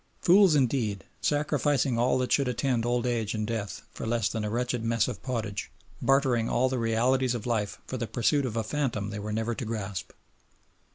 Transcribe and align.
Fools 0.19 0.55
indeed, 0.55 1.03
sacrificing 1.21 1.99
all 1.99 2.17
that 2.17 2.31
should 2.31 2.47
attend 2.47 2.87
old 2.87 3.05
age 3.05 3.35
and 3.35 3.45
death 3.45 3.83
for 3.91 4.07
less 4.07 4.29
than 4.29 4.43
a 4.43 4.49
wretched 4.49 4.83
mess 4.83 5.07
of 5.07 5.21
pottage, 5.21 5.69
bartering 6.01 6.49
all 6.49 6.69
the 6.69 6.79
realities 6.79 7.35
of 7.35 7.45
life 7.45 7.77
for 7.85 7.97
the 7.97 8.07
pursuit 8.07 8.47
of 8.47 8.57
a 8.57 8.63
phantom 8.63 9.11
they 9.11 9.19
were 9.19 9.31
never 9.31 9.53
to 9.53 9.63
grasp. 9.63 10.11